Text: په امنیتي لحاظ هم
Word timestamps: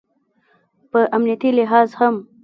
په 0.91 0.99
امنیتي 1.15 1.49
لحاظ 1.59 1.89
هم 1.99 2.15